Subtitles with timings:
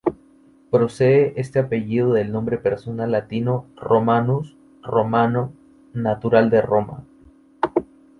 [0.71, 5.53] Procede este apellido del nombre personal latino Romanus, "romano",
[5.93, 7.03] "natural de Roma".